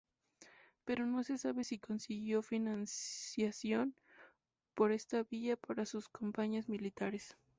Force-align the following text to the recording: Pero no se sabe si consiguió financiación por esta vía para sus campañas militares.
Pero 0.83 1.05
no 1.05 1.23
se 1.23 1.37
sabe 1.37 1.63
si 1.63 1.77
consiguió 1.77 2.41
financiación 2.41 3.93
por 4.73 4.91
esta 4.93 5.21
vía 5.21 5.57
para 5.57 5.85
sus 5.85 6.09
campañas 6.09 6.67
militares. 6.69 7.37